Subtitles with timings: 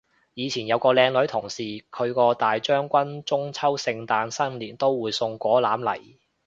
[0.33, 6.15] 以前有個靚女同事，佢個大將軍中秋聖誕新年都會送果籃嚟